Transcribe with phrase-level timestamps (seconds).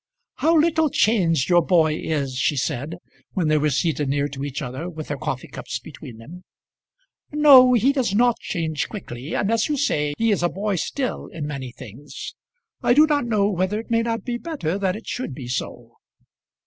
[0.37, 2.95] "How little changed your boy is!" she said,
[3.33, 6.41] when they were seated near to each other, with their coffee cups between them.
[7.31, 11.27] "No; he does not change quickly; and, as you say, he is a boy still
[11.27, 12.33] in many things.
[12.81, 15.93] I do not know whether it may not be better that it should be so."